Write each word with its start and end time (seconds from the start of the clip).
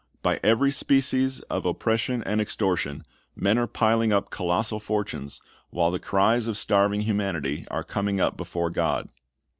By 0.23 0.39
every 0.43 0.71
species 0.71 1.41
of 1.41 1.63
oppression 1.63 2.23
and 2.23 2.41
extortion, 2.41 3.03
men 3.35 3.59
are 3.59 3.67
piling 3.67 4.11
up 4.11 4.31
colossal 4.31 4.79
fortunes, 4.79 5.41
while 5.69 5.91
the 5.91 5.99
cries 5.99 6.47
of 6.47 6.57
starving 6.57 7.01
humanity 7.01 7.67
are 7.69 7.83
coming 7.83 8.19
up 8.19 8.35
before 8.35 8.71
God. 8.71 9.09